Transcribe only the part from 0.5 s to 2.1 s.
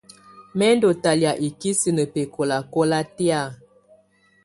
Mɛ̀ ndù talɛ̀́á ikisinǝ